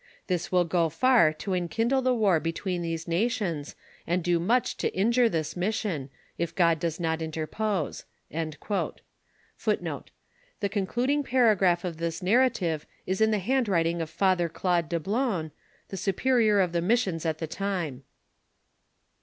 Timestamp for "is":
13.05-13.21